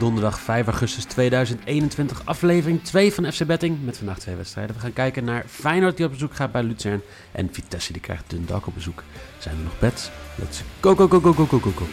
Donderdag 0.00 0.40
5 0.40 0.66
augustus 0.66 1.04
2021, 1.04 2.22
aflevering 2.24 2.82
2 2.82 3.12
van 3.12 3.32
FC 3.32 3.46
Betting. 3.46 3.84
Met 3.84 3.96
vandaag 3.96 4.18
twee 4.18 4.34
wedstrijden. 4.34 4.74
We 4.74 4.80
gaan 4.80 4.92
kijken 4.92 5.24
naar 5.24 5.44
Feyenoord 5.46 5.96
die 5.96 6.06
op 6.06 6.12
bezoek 6.12 6.34
gaat 6.34 6.52
bij 6.52 6.62
Luzern. 6.62 7.02
En 7.32 7.48
Vitesse 7.52 7.92
die 7.92 8.02
krijgt 8.02 8.30
Dundalk 8.30 8.66
op 8.66 8.74
bezoek. 8.74 9.02
Zijn 9.38 9.56
er 9.56 9.62
nog 9.62 9.78
bets? 9.78 10.10
Let's 10.38 10.62
go, 10.80 10.94
go, 10.94 11.08
go, 11.08 11.20
go, 11.20 11.32
go, 11.32 11.44
go, 11.44 11.58
go, 11.58 11.70
go. 11.70 11.84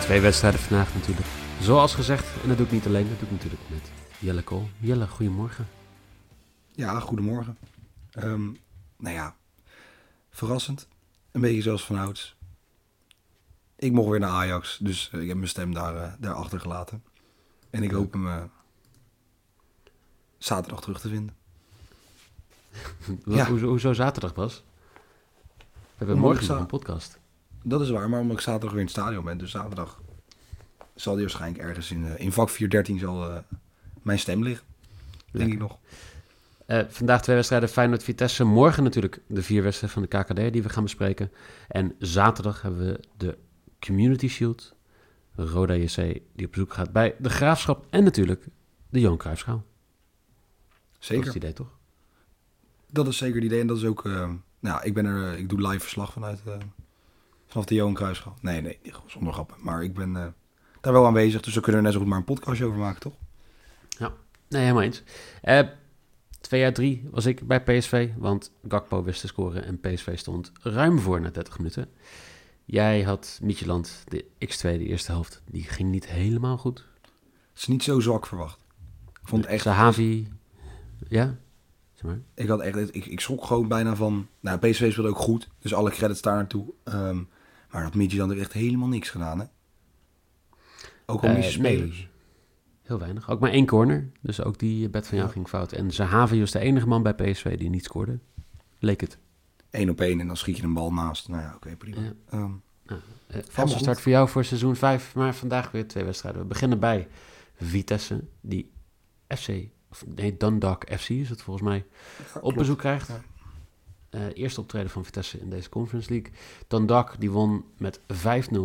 Twee 0.00 0.20
wedstrijden 0.20 0.60
vandaag 0.60 0.94
natuurlijk. 0.94 1.26
Zoals 1.60 1.94
gezegd, 1.94 2.26
en 2.42 2.48
dat 2.48 2.56
doe 2.56 2.66
ik 2.66 2.72
niet 2.72 2.86
alleen, 2.86 3.08
dat 3.08 3.18
doe 3.18 3.28
ik 3.28 3.34
natuurlijk 3.34 3.62
met 3.68 3.90
Jelle 4.18 4.42
Kool. 4.42 4.68
Jelle, 4.78 5.06
goedemorgen. 5.06 5.66
Ja, 6.72 7.00
goedemorgen. 7.00 7.56
Ehm, 8.16 8.44
nou 8.96 9.14
ja, 9.14 9.36
verrassend. 10.30 10.88
Een 11.32 11.40
beetje 11.40 11.62
zoals 11.62 11.84
van 11.84 11.96
ouds. 11.96 12.36
Ik 13.76 13.92
mocht 13.92 14.10
weer 14.10 14.20
naar 14.20 14.30
Ajax, 14.30 14.78
dus 14.80 15.10
eh, 15.12 15.20
ik 15.20 15.28
heb 15.28 15.36
mijn 15.36 15.48
stem 15.48 15.74
daar, 15.74 15.94
uh, 15.94 16.12
daar 16.18 16.34
achtergelaten. 16.34 17.02
En 17.70 17.82
ik 17.82 17.90
hoop 17.90 18.12
hem 18.12 18.26
uh, 18.26 18.42
zaterdag 20.38 20.80
terug 20.80 21.00
te 21.00 21.08
vinden. 21.08 21.36
ja. 23.36 23.46
hoezo, 23.46 23.66
hoezo 23.66 23.92
zaterdag 23.92 24.32
pas? 24.32 24.62
We 25.56 25.64
hebben 26.04 26.18
morgen 26.18 26.46
nog 26.46 26.58
een 26.58 26.66
podcast. 26.66 27.18
Dat 27.62 27.80
is 27.80 27.90
waar, 27.90 28.08
maar 28.08 28.20
omdat 28.20 28.36
ik 28.36 28.42
zaterdag 28.42 28.70
weer 28.70 28.80
in 28.80 28.86
het 28.86 28.96
stadion 28.96 29.24
ben, 29.24 29.38
dus 29.38 29.50
zaterdag 29.50 30.00
zal 30.94 31.14
die 31.14 31.22
waarschijnlijk 31.22 31.62
ergens 31.62 31.90
in, 31.90 32.18
in 32.18 32.32
vak 32.32 32.48
413 32.48 32.98
zal 32.98 33.44
mijn 34.02 34.18
stem 34.18 34.42
liggen. 34.42 34.66
Denk 35.30 35.52
ik 35.52 35.58
nog. 35.58 35.78
Uh, 36.66 36.80
vandaag 36.88 37.22
twee 37.22 37.36
wedstrijden 37.36 37.68
Feyenoord-Vitesse. 37.68 38.44
Morgen 38.44 38.82
natuurlijk 38.82 39.20
de 39.26 39.42
vier 39.42 39.62
wedstrijden 39.62 40.08
van 40.08 40.24
de 40.24 40.34
KKD 40.34 40.52
die 40.52 40.62
we 40.62 40.68
gaan 40.68 40.82
bespreken. 40.82 41.32
En 41.68 41.94
zaterdag 41.98 42.62
hebben 42.62 42.86
we 42.86 43.00
de 43.16 43.38
Community 43.80 44.28
Shield. 44.28 44.74
Roda 45.34 45.74
JC 45.74 45.96
die 46.34 46.46
op 46.46 46.52
bezoek 46.52 46.72
gaat 46.72 46.92
bij 46.92 47.14
de 47.18 47.30
Graafschap. 47.30 47.86
En 47.90 48.04
natuurlijk 48.04 48.46
de 48.88 49.00
Johan 49.00 49.16
Cruijffschaal. 49.16 49.64
Zeker. 50.98 51.24
Dat 51.24 51.34
is 51.34 51.34
het 51.34 51.42
idee, 51.42 51.52
toch? 51.52 51.78
Dat 52.90 53.06
is 53.06 53.16
zeker 53.16 53.34
het 53.34 53.44
idee. 53.44 53.60
En 53.60 53.66
dat 53.66 53.76
is 53.76 53.84
ook... 53.84 54.04
Uh, 54.04 54.30
nou, 54.60 54.84
ik, 54.84 54.94
ben 54.94 55.04
er, 55.04 55.38
ik 55.38 55.48
doe 55.48 55.68
live 55.68 55.80
verslag 55.80 56.12
vanuit... 56.12 56.40
Uh, 56.48 56.54
vanaf 57.46 57.66
de 57.66 57.74
Johan 57.74 57.94
Cruijffschaal. 57.94 58.36
Nee, 58.40 58.60
nee, 58.60 58.78
zonder 59.06 59.32
grappen. 59.32 59.56
Maar 59.60 59.82
ik 59.82 59.94
ben 59.94 60.34
daar 60.80 60.92
wel 60.92 61.06
aanwezig. 61.06 61.40
Dus 61.40 61.54
we 61.54 61.60
kunnen 61.60 61.80
er 61.80 61.86
net 61.86 61.92
zo 61.92 61.98
goed 61.98 62.08
maar 62.08 62.18
een 62.18 62.24
podcastje 62.24 62.64
over 62.64 62.78
maken, 62.78 63.00
toch? 63.00 63.14
Ja, 63.88 64.12
nee, 64.48 64.62
helemaal 64.62 64.82
eens. 64.82 65.02
2 66.46 66.60
jaar 66.60 66.72
3 66.72 67.08
was 67.10 67.26
ik 67.26 67.46
bij 67.46 67.62
PSV, 67.62 68.10
want 68.16 68.52
Gakpo 68.68 69.02
wist 69.02 69.20
te 69.20 69.26
scoren 69.26 69.64
en 69.64 69.80
PSV 69.80 70.18
stond 70.18 70.52
ruim 70.62 70.98
voor 70.98 71.20
na 71.20 71.30
30 71.30 71.58
minuten. 71.58 71.88
Jij 72.64 73.02
had 73.02 73.38
Micheland, 73.42 74.04
de 74.08 74.24
X2, 74.24 74.60
de 74.60 74.86
eerste 74.86 75.12
helft, 75.12 75.42
die 75.50 75.62
ging 75.62 75.90
niet 75.90 76.06
helemaal 76.06 76.56
goed. 76.58 76.84
Het 77.52 77.58
is 77.62 77.66
niet 77.66 77.82
zo 77.82 78.00
zwak 78.00 78.26
verwacht. 78.26 78.58
Ik 79.06 79.28
vond 79.28 79.46
echt... 79.46 79.62
Sahavi, 79.62 80.28
ja? 81.08 81.36
Zeg 81.94 82.04
maar. 82.04 82.20
Ik 82.34 82.48
had 82.48 82.60
echt, 82.60 82.94
ik, 82.94 83.06
ik 83.06 83.20
schrok 83.20 83.44
gewoon 83.44 83.68
bijna 83.68 83.96
van, 83.96 84.28
nou 84.40 84.58
PSV 84.58 84.92
speelde 84.92 85.10
ook 85.10 85.18
goed, 85.18 85.48
dus 85.58 85.74
alle 85.74 85.90
credits 85.90 86.22
daar 86.22 86.34
naartoe. 86.34 86.72
Um, 86.84 87.28
maar 87.70 87.82
dat 87.82 87.94
Midtjylland 87.94 88.32
er 88.32 88.38
echt 88.38 88.52
helemaal 88.52 88.88
niks 88.88 89.10
gedaan, 89.10 89.38
hè? 89.38 89.46
Ook 91.06 91.22
al 91.22 91.28
uh, 91.28 91.36
niet 91.36 91.44
spelers. 91.44 91.96
Nee. 91.96 92.08
Heel 92.86 92.98
weinig. 92.98 93.30
Ook 93.30 93.40
maar 93.40 93.50
één 93.50 93.66
corner. 93.66 94.10
Dus 94.20 94.42
ook 94.42 94.58
die 94.58 94.88
bed 94.88 95.06
van 95.06 95.18
jou 95.18 95.30
ging 95.30 95.48
fout. 95.48 95.72
En 95.72 95.90
Zahavi 95.90 96.40
was 96.40 96.50
de 96.50 96.58
enige 96.58 96.86
man 96.86 97.02
bij 97.02 97.14
PSV 97.14 97.58
die 97.58 97.70
niet 97.70 97.84
scoorde. 97.84 98.18
Leek 98.78 99.00
het. 99.00 99.18
Eén 99.70 99.90
op 99.90 100.00
één 100.00 100.20
en 100.20 100.26
dan 100.26 100.36
schiet 100.36 100.56
je 100.56 100.62
een 100.62 100.74
bal 100.74 100.92
naast. 100.92 101.28
Nou 101.28 101.42
ja, 101.42 101.46
oké, 101.48 101.56
okay, 101.56 101.76
prima. 101.76 102.00
Ja. 102.00 102.38
Um, 102.38 102.62
nou, 102.86 103.00
uh, 103.30 103.36
valse 103.48 103.78
start 103.78 104.00
voor 104.00 104.12
jou 104.12 104.28
voor 104.28 104.44
seizoen 104.44 104.76
5. 104.76 105.14
Maar 105.14 105.34
vandaag 105.34 105.70
weer 105.70 105.88
twee 105.88 106.04
wedstrijden. 106.04 106.40
We 106.40 106.46
beginnen 106.46 106.80
bij 106.80 107.08
Vitesse. 107.54 108.24
Die 108.40 108.70
FC, 109.28 109.48
of 109.90 110.04
nee, 110.14 110.36
Dundalk 110.36 110.84
FC 110.98 111.08
is 111.08 111.30
het 111.30 111.42
volgens 111.42 111.68
mij, 111.68 111.84
ja, 112.34 112.40
op 112.40 112.54
bezoek 112.54 112.78
krijgt. 112.78 113.08
Ja. 113.08 113.20
Uh, 114.10 114.22
eerste 114.34 114.60
optreden 114.60 114.90
van 114.90 115.04
Vitesse 115.04 115.38
in 115.38 115.50
deze 115.50 115.68
Conference 115.68 116.10
League. 116.10 116.32
Dundalk 116.68 117.20
die 117.20 117.30
won 117.30 117.64
met 117.76 118.00
5-0 118.00 118.02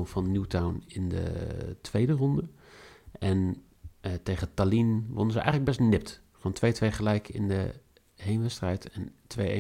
van 0.04 0.32
Newtown 0.32 0.84
in 0.88 1.10
de 1.10 1.78
tweede 1.82 2.14
ronde. 2.14 2.48
En 3.20 3.64
uh, 4.02 4.12
tegen 4.24 4.54
Tallinn 4.54 5.06
wonnen 5.10 5.34
ze 5.34 5.40
eigenlijk 5.40 5.66
best 5.66 5.80
nipt. 5.80 6.22
Van 6.34 6.56
2-2 6.56 6.88
gelijk 6.88 7.30
in 7.30 7.48
de 7.48 7.74
heenwedstrijd. 8.16 8.90
En 8.90 9.10
2-1 9.10 9.12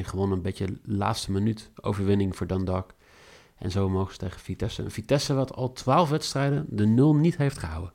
gewonnen, 0.06 0.38
een 0.38 0.44
beetje 0.44 0.80
laatste 0.84 1.32
minuut 1.32 1.72
overwinning 1.82 2.36
voor 2.36 2.48
Dundalk. 2.48 2.94
En 3.58 3.72
zo 3.72 3.90
mogen 3.90 4.12
ze 4.12 4.20
tegen 4.20 4.40
Vitesse. 4.40 4.84
Een 4.84 4.92
Vitesse 4.92 5.34
wat 5.34 5.54
al 5.54 5.74
12 5.74 6.10
wedstrijden 6.10 6.66
de 6.70 6.86
0 6.86 7.16
niet 7.16 7.38
heeft 7.38 7.58
gehouden. 7.58 7.94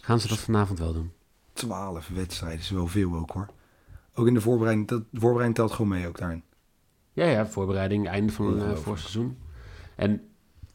Gaan 0.00 0.20
ze 0.20 0.28
dat 0.28 0.38
vanavond 0.38 0.78
wel 0.78 0.92
doen? 0.92 1.12
12 1.52 2.08
wedstrijden 2.08 2.58
is 2.58 2.70
wel 2.70 2.86
veel 2.86 3.14
ook 3.14 3.30
hoor. 3.30 3.48
Ook 4.14 4.26
in 4.26 4.34
de 4.34 4.40
voorbereiding, 4.40 4.88
dat, 4.88 5.04
de 5.10 5.20
voorbereiding 5.20 5.54
telt 5.54 5.72
gewoon 5.72 5.90
mee 5.90 6.06
ook 6.06 6.18
daarin. 6.18 6.42
Ja, 7.12 7.24
ja, 7.24 7.46
voorbereiding, 7.46 8.08
einde 8.08 8.32
van 8.32 8.46
een 8.46 8.70
uh, 8.70 8.76
voorseizoen. 8.76 9.38
En 9.96 10.31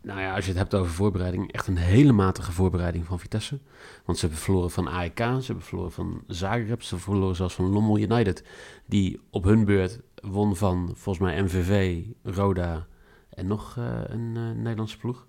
nou 0.07 0.19
ja, 0.19 0.35
als 0.35 0.43
je 0.43 0.49
het 0.49 0.59
hebt 0.59 0.73
over 0.73 0.91
voorbereiding, 0.91 1.51
echt 1.51 1.67
een 1.67 1.77
hele 1.77 2.11
matige 2.11 2.51
voorbereiding 2.51 3.05
van 3.05 3.19
Vitesse. 3.19 3.59
Want 4.05 4.17
ze 4.17 4.25
hebben 4.25 4.43
verloren 4.43 4.71
van 4.71 4.87
AEK, 4.87 5.17
ze 5.17 5.45
hebben 5.45 5.61
verloren 5.61 5.91
van 5.91 6.23
Zagreb, 6.27 6.83
ze 6.83 6.97
verloren 6.97 7.35
zelfs 7.35 7.55
van 7.55 7.65
Lommel 7.65 7.97
United. 7.97 8.43
Die 8.85 9.19
op 9.29 9.43
hun 9.43 9.65
beurt 9.65 9.99
won 10.21 10.55
van 10.55 10.91
volgens 10.95 11.25
mij 11.25 11.41
MVV, 11.41 12.03
Roda 12.23 12.87
en 13.29 13.47
nog 13.47 13.75
uh, 13.75 14.01
een 14.03 14.35
uh, 14.35 14.51
Nederlandse 14.51 14.97
ploeg. 14.97 15.27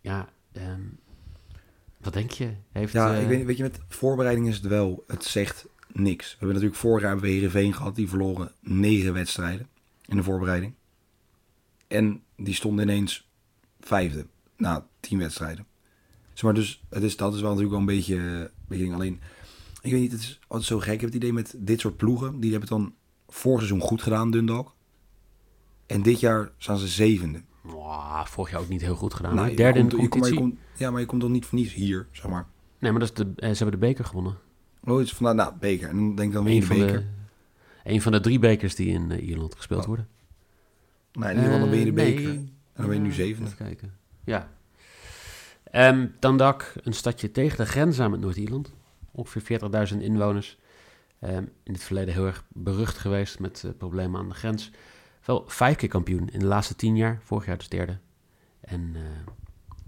Ja, 0.00 0.28
um, 0.52 0.98
wat 1.96 2.12
denk 2.12 2.30
je? 2.30 2.52
Heeft, 2.72 2.92
ja, 2.92 3.14
uh, 3.14 3.22
ik 3.22 3.28
weet, 3.28 3.44
weet 3.44 3.56
je, 3.56 3.62
met 3.62 3.80
voorbereiding 3.88 4.48
is 4.48 4.56
het 4.56 4.66
wel, 4.66 5.04
het 5.06 5.24
zegt 5.24 5.66
niks. 5.92 6.26
We 6.30 6.36
hebben 6.38 6.48
natuurlijk 6.48 6.80
vorig 6.80 7.02
jaar 7.02 7.16
bij 7.16 7.30
Heerenveen 7.30 7.74
gehad, 7.74 7.94
die 7.94 8.08
verloren 8.08 8.52
negen 8.60 9.12
wedstrijden 9.12 9.68
in 10.06 10.16
de 10.16 10.22
voorbereiding. 10.22 10.74
En 11.86 12.22
die 12.38 12.54
stond 12.54 12.80
ineens 12.80 13.28
vijfde 13.80 14.26
na 14.56 14.86
tien 15.00 15.18
wedstrijden. 15.18 15.66
Zeg 16.32 16.42
maar 16.42 16.54
dus 16.54 16.84
het 16.88 17.02
is, 17.02 17.16
dat 17.16 17.34
is 17.34 17.40
wel 17.40 17.54
natuurlijk 17.54 17.70
wel 17.70 17.80
een 17.80 17.96
beetje, 17.96 18.50
beetje 18.68 18.92
alleen. 18.92 19.20
Ik 19.82 19.90
weet 19.92 20.00
niet, 20.00 20.12
het 20.12 20.20
is 20.20 20.40
altijd 20.46 20.68
zo 20.68 20.78
gek. 20.78 20.92
Ik 20.92 21.00
heb 21.00 21.08
het 21.08 21.18
idee 21.18 21.32
met 21.32 21.54
dit 21.56 21.80
soort 21.80 21.96
ploegen. 21.96 22.40
Die 22.40 22.50
hebben 22.50 22.68
het 22.68 22.78
dan 22.78 22.94
vorig 23.28 23.58
seizoen 23.58 23.80
goed 23.80 24.02
gedaan, 24.02 24.30
Dundalk. 24.30 24.74
En 25.86 26.02
dit 26.02 26.20
jaar 26.20 26.50
staan 26.56 26.78
ze 26.78 26.88
zevende. 26.88 27.42
Wow, 27.60 28.26
vorig 28.26 28.50
jaar 28.50 28.60
ook 28.60 28.68
niet 28.68 28.80
heel 28.80 28.94
goed 28.94 29.14
gedaan. 29.14 29.34
Nou, 29.34 29.54
Derde 29.54 29.80
komt, 29.80 29.92
in 29.92 29.98
de 29.98 30.08
competitie. 30.08 30.40
Komt, 30.40 30.54
ja, 30.76 30.90
maar 30.90 31.00
je 31.00 31.06
komt 31.06 31.20
dan 31.20 31.32
niet 31.32 31.46
voor 31.46 31.58
niets 31.58 31.72
hier, 31.72 32.06
zeg 32.12 32.30
maar. 32.30 32.46
Nee, 32.78 32.90
maar 32.90 33.00
dat 33.00 33.08
is 33.08 33.14
de, 33.14 33.32
ze 33.40 33.46
hebben 33.46 33.80
de 33.80 33.86
beker 33.86 34.04
gewonnen. 34.04 34.36
Oh, 34.84 35.00
is 35.00 35.12
vandaag, 35.12 35.34
nou, 35.34 35.58
beker. 35.60 35.88
En 35.88 35.96
dan 35.96 36.14
denk 36.14 36.28
ik 36.28 36.34
dan 36.34 36.44
weer 36.44 36.60
de 36.60 36.66
beker. 36.66 36.98
De, 37.84 37.90
een 37.92 38.02
van 38.02 38.12
de 38.12 38.20
drie 38.20 38.38
bekers 38.38 38.74
die 38.74 38.88
in 38.88 39.10
uh, 39.10 39.28
Ierland 39.28 39.54
gespeeld 39.54 39.80
oh. 39.80 39.86
worden. 39.86 40.08
Nou, 41.18 41.30
in 41.30 41.36
ieder 41.36 41.52
geval 41.52 41.60
dan 41.60 41.70
ben 41.70 41.78
je 41.78 41.84
de 41.84 41.92
beker. 41.92 42.22
Nee. 42.22 42.36
En 42.36 42.84
dan 42.84 42.86
ben 42.86 42.94
je 42.94 43.00
nu 43.00 43.12
zevende. 43.12 43.50
Even 43.50 43.64
kijken. 43.64 43.94
Ja. 44.24 44.48
Um, 45.72 46.12
een 46.20 46.92
stadje 46.92 47.30
tegen 47.30 47.56
de 47.56 47.66
grens 47.66 48.00
aan 48.00 48.10
met 48.10 48.20
Noord-Ierland. 48.20 48.72
Ongeveer 49.10 49.60
40.000 49.92 49.98
inwoners. 49.98 50.58
Um, 51.20 51.52
in 51.62 51.72
het 51.72 51.82
verleden 51.82 52.14
heel 52.14 52.26
erg 52.26 52.44
berucht 52.48 52.98
geweest 52.98 53.38
met 53.38 53.62
uh, 53.66 53.72
problemen 53.78 54.20
aan 54.20 54.28
de 54.28 54.34
grens. 54.34 54.70
Wel 55.24 55.44
vijf 55.46 55.76
keer 55.76 55.88
kampioen 55.88 56.28
in 56.28 56.38
de 56.38 56.46
laatste 56.46 56.76
tien 56.76 56.96
jaar. 56.96 57.20
Vorig 57.22 57.46
jaar 57.46 57.58
dus 57.58 57.68
derde. 57.68 57.98
En 58.60 58.92
uh, 58.94 59.00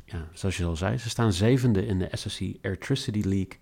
ja, 0.05 0.29
zoals 0.33 0.57
je 0.57 0.65
al 0.65 0.77
zei, 0.77 0.99
ze 0.99 1.09
staan 1.09 1.33
zevende 1.33 1.87
in 1.87 1.99
de 1.99 2.09
SSC 2.13 2.41
Airtricity 2.63 3.21
League. 3.29 3.59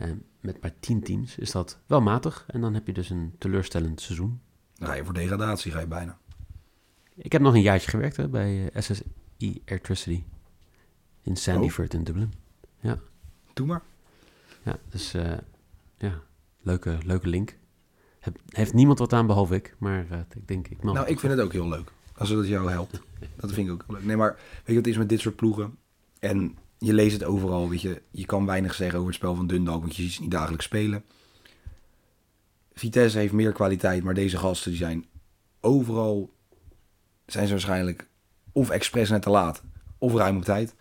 Um, 0.00 0.24
met 0.40 0.60
maar 0.62 0.72
tien 0.80 1.02
teams 1.02 1.38
is 1.38 1.50
dat 1.50 1.78
wel 1.86 2.00
matig. 2.00 2.44
En 2.46 2.60
dan 2.60 2.74
heb 2.74 2.86
je 2.86 2.92
dus 2.92 3.10
een 3.10 3.34
teleurstellend 3.38 4.00
seizoen. 4.00 4.40
Dan 4.74 4.88
ga 4.88 4.94
je 4.94 5.04
voor 5.04 5.14
degradatie, 5.14 5.72
ga 5.72 5.80
je 5.80 5.86
bijna. 5.86 6.18
Ik 7.16 7.32
heb 7.32 7.42
nog 7.42 7.54
een 7.54 7.62
jaartje 7.62 7.90
gewerkt 7.90 8.16
hè, 8.16 8.28
bij 8.28 8.70
SSI 8.74 9.62
Airtricity. 9.66 10.22
In 11.22 11.36
Sandyford 11.36 11.94
in 11.94 12.04
Dublin. 12.04 12.32
Ja. 12.80 12.98
Doe 13.52 13.66
maar. 13.66 13.82
Ja, 14.62 14.78
dus 14.88 15.14
uh, 15.14 15.32
ja, 15.98 16.22
leuke, 16.60 16.98
leuke 17.04 17.28
link. 17.28 17.56
Heb, 18.18 18.38
heeft 18.48 18.72
niemand 18.72 18.98
wat 18.98 19.12
aan 19.12 19.26
behalve 19.26 19.54
ik, 19.54 19.74
maar 19.78 20.06
uh, 20.10 20.18
ik 20.18 20.48
denk 20.48 20.68
ik 20.68 20.82
Nou, 20.82 21.06
ik 21.06 21.20
vind 21.20 21.32
het 21.32 21.40
ook 21.40 21.52
heel 21.52 21.68
leuk. 21.68 21.92
Als 22.16 22.28
het 22.28 22.46
jou 22.46 22.70
helpt. 22.70 23.00
dat 23.36 23.52
vind 23.52 23.66
ik 23.66 23.72
ook 23.72 23.84
leuk. 23.88 24.04
Nee, 24.04 24.16
maar 24.16 24.34
weet 24.34 24.62
je 24.66 24.74
wat 24.74 24.84
het 24.84 24.86
is 24.86 24.96
met 24.96 25.08
dit 25.08 25.20
soort 25.20 25.36
ploegen? 25.36 25.76
En 26.18 26.56
je 26.78 26.92
leest 26.92 27.12
het 27.12 27.24
overal, 27.24 27.68
weet 27.68 27.80
je. 27.80 28.02
Je 28.10 28.26
kan 28.26 28.46
weinig 28.46 28.74
zeggen 28.74 28.98
over 28.98 29.10
het 29.10 29.18
spel 29.20 29.34
van 29.34 29.46
Dundalk, 29.46 29.80
want 29.80 29.96
je 29.96 30.02
ziet 30.02 30.12
ze 30.12 30.20
niet 30.20 30.30
dagelijks 30.30 30.64
spelen. 30.64 31.04
Vitesse 32.72 33.18
heeft 33.18 33.32
meer 33.32 33.52
kwaliteit, 33.52 34.02
maar 34.02 34.14
deze 34.14 34.38
gasten 34.38 34.70
die 34.70 34.80
zijn 34.80 35.06
overal... 35.60 36.32
zijn 37.26 37.46
ze 37.46 37.52
waarschijnlijk 37.52 38.08
of 38.52 38.70
expres 38.70 39.10
net 39.10 39.22
te 39.22 39.30
laat, 39.30 39.62
of 39.98 40.14
ruim 40.14 40.36
op 40.36 40.44
tijd. 40.44 40.74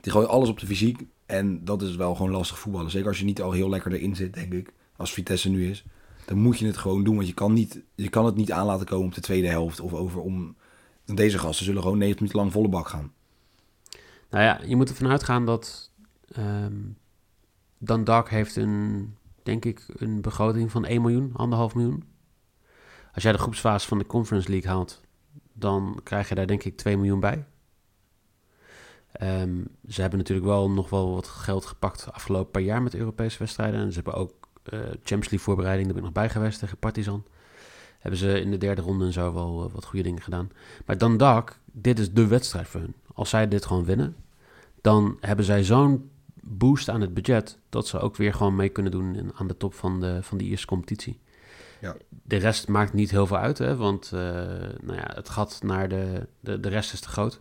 Die 0.00 0.12
gooien 0.12 0.28
alles 0.28 0.48
op 0.48 0.58
de 0.58 0.66
fysiek. 0.66 1.06
En 1.26 1.64
dat 1.64 1.82
is 1.82 1.96
wel 1.96 2.14
gewoon 2.14 2.30
lastig 2.30 2.58
voetballen. 2.58 2.90
Zeker 2.90 3.08
als 3.08 3.18
je 3.18 3.24
niet 3.24 3.42
al 3.42 3.52
heel 3.52 3.68
lekker 3.68 3.92
erin 3.92 4.16
zit, 4.16 4.34
denk 4.34 4.52
ik. 4.52 4.72
Als 4.96 5.12
Vitesse 5.12 5.48
nu 5.48 5.70
is. 5.70 5.84
Dan 6.24 6.38
moet 6.38 6.58
je 6.58 6.66
het 6.66 6.76
gewoon 6.76 7.04
doen. 7.04 7.14
Want 7.14 7.26
je 7.26 7.34
kan, 7.34 7.52
niet, 7.52 7.80
je 7.94 8.08
kan 8.08 8.24
het 8.24 8.34
niet 8.34 8.52
aan 8.52 8.66
laten 8.66 8.86
komen 8.86 9.06
op 9.06 9.14
de 9.14 9.20
tweede 9.20 9.48
helft. 9.48 9.80
Of 9.80 9.92
over 9.92 10.20
om... 10.20 10.56
Deze 11.04 11.38
gasten 11.38 11.64
zullen 11.64 11.82
gewoon 11.82 11.98
90 11.98 12.20
minuten 12.20 12.40
lang 12.40 12.52
volle 12.52 12.68
bak 12.68 12.88
gaan. 12.88 13.12
Nou 14.30 14.44
ja, 14.44 14.60
je 14.64 14.76
moet 14.76 14.88
ervan 14.88 15.10
uitgaan 15.10 15.46
dat... 15.46 15.90
Um, 16.38 16.96
Dan 17.78 18.04
Dark 18.04 18.30
heeft 18.30 18.56
een, 18.56 19.14
denk 19.42 19.64
ik, 19.64 19.84
een 19.96 20.20
begroting 20.20 20.70
van 20.70 20.84
1 20.84 21.02
miljoen, 21.02 21.28
1,5 21.30 21.74
miljoen. 21.74 22.04
Als 23.14 23.22
jij 23.22 23.32
de 23.32 23.38
groepsfase 23.38 23.88
van 23.88 23.98
de 23.98 24.06
Conference 24.06 24.50
League 24.50 24.70
haalt, 24.70 25.00
dan 25.58 26.00
krijg 26.02 26.28
je 26.28 26.34
daar 26.34 26.46
denk 26.46 26.64
ik 26.64 26.76
2 26.76 26.96
miljoen 26.96 27.20
bij. 27.20 27.44
Um, 29.22 29.66
ze 29.88 30.00
hebben 30.00 30.18
natuurlijk 30.18 30.46
wel 30.46 30.70
nog 30.70 30.90
wel 30.90 31.14
wat 31.14 31.26
geld 31.28 31.66
gepakt 31.66 32.12
afgelopen 32.12 32.50
paar 32.50 32.62
jaar 32.62 32.82
met 32.82 32.94
Europese 32.94 33.38
wedstrijden. 33.38 33.80
En 33.80 33.92
ze 33.92 33.94
hebben 33.94 34.14
ook 34.14 34.32
uh, 34.72 34.80
Champions 34.80 35.08
League 35.08 35.38
voorbereiding, 35.38 35.86
daar 35.86 35.96
ben 35.96 36.06
ik 36.06 36.14
nog 36.14 36.22
bij 36.24 36.32
geweest 36.32 36.58
tegen 36.58 36.78
Partizan. 36.78 37.24
Hebben 37.98 38.20
ze 38.20 38.40
in 38.40 38.50
de 38.50 38.58
derde 38.58 38.82
ronde 38.82 39.04
en 39.04 39.12
zo 39.12 39.32
wel 39.32 39.64
uh, 39.64 39.72
wat 39.74 39.84
goede 39.84 40.02
dingen 40.02 40.22
gedaan. 40.22 40.50
Maar 40.86 40.98
dan 40.98 41.16
Dak, 41.16 41.58
dit 41.64 41.98
is 41.98 42.12
de 42.12 42.26
wedstrijd 42.26 42.68
voor 42.68 42.80
hun. 42.80 42.94
Als 43.14 43.28
zij 43.28 43.48
dit 43.48 43.66
gewoon 43.66 43.84
winnen, 43.84 44.16
dan 44.80 45.16
hebben 45.20 45.44
zij 45.44 45.64
zo'n 45.64 46.10
boost 46.42 46.88
aan 46.88 47.00
het 47.00 47.14
budget... 47.14 47.58
dat 47.68 47.86
ze 47.86 47.98
ook 47.98 48.16
weer 48.16 48.34
gewoon 48.34 48.56
mee 48.56 48.68
kunnen 48.68 48.92
doen 48.92 49.32
aan 49.34 49.46
de 49.46 49.56
top 49.56 49.74
van 49.74 50.00
de, 50.00 50.18
van 50.22 50.38
de 50.38 50.44
eerste 50.44 50.66
competitie. 50.66 51.18
Ja. 51.80 51.96
De 52.22 52.36
rest 52.36 52.68
maakt 52.68 52.92
niet 52.92 53.10
heel 53.10 53.26
veel 53.26 53.36
uit, 53.36 53.58
hè, 53.58 53.76
want 53.76 54.10
uh, 54.14 54.20
nou 54.80 54.94
ja, 54.94 55.10
het 55.14 55.28
gat 55.28 55.60
naar 55.62 55.88
de, 55.88 56.28
de, 56.40 56.60
de 56.60 56.68
rest 56.68 56.92
is 56.92 57.00
te 57.00 57.08
groot. 57.08 57.40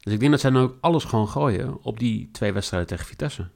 Dus 0.00 0.12
ik 0.12 0.20
denk 0.20 0.30
dat 0.30 0.40
zij 0.40 0.50
dan 0.50 0.62
ook 0.62 0.76
alles 0.80 1.04
gewoon 1.04 1.28
gooien 1.28 1.82
op 1.82 1.98
die 1.98 2.30
twee 2.30 2.52
wedstrijden 2.52 2.88
tegen 2.88 3.06
Vitesse. 3.06 3.48